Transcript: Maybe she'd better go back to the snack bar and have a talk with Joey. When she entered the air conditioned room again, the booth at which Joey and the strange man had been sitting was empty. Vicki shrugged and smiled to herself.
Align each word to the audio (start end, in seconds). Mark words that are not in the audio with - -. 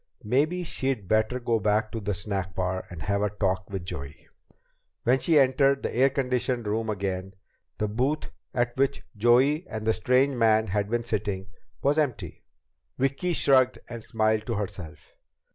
Maybe 0.23 0.63
she'd 0.63 1.07
better 1.07 1.39
go 1.39 1.59
back 1.59 1.91
to 1.91 1.99
the 1.99 2.15
snack 2.15 2.55
bar 2.55 2.85
and 2.89 3.03
have 3.03 3.21
a 3.21 3.29
talk 3.29 3.69
with 3.69 3.85
Joey. 3.85 4.27
When 5.03 5.19
she 5.19 5.37
entered 5.37 5.83
the 5.83 5.95
air 5.95 6.09
conditioned 6.09 6.65
room 6.65 6.89
again, 6.89 7.35
the 7.77 7.87
booth 7.87 8.31
at 8.51 8.75
which 8.77 9.03
Joey 9.15 9.67
and 9.67 9.85
the 9.85 9.93
strange 9.93 10.35
man 10.37 10.65
had 10.69 10.89
been 10.89 11.03
sitting 11.03 11.49
was 11.83 11.99
empty. 11.99 12.43
Vicki 12.97 13.33
shrugged 13.33 13.77
and 13.87 14.03
smiled 14.03 14.47
to 14.47 14.55
herself. 14.55 15.13